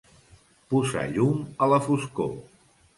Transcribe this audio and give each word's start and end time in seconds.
Posar 0.71 1.05
llum 1.13 1.47
a 1.67 1.71
la 1.75 1.83
foscor. 1.87 2.37